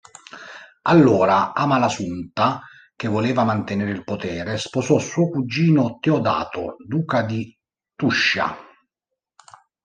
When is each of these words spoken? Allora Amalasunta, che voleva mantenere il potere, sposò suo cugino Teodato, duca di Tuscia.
Allora 0.89 1.53
Amalasunta, 1.53 2.61
che 2.95 3.07
voleva 3.07 3.43
mantenere 3.43 3.91
il 3.91 4.03
potere, 4.03 4.57
sposò 4.57 4.97
suo 4.97 5.29
cugino 5.29 5.99
Teodato, 5.99 6.77
duca 6.83 7.21
di 7.21 7.55
Tuscia. 7.95 8.57